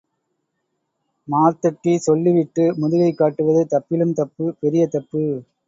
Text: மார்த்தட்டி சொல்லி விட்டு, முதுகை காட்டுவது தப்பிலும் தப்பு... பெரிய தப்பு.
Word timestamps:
மார்த்தட்டி 1.27 1.93
சொல்லி 1.99 2.31
விட்டு, 2.31 2.65
முதுகை 2.79 3.11
காட்டுவது 3.13 3.63
தப்பிலும் 3.71 4.17
தப்பு... 4.19 4.47
பெரிய 4.59 4.85
தப்பு. 4.89 5.23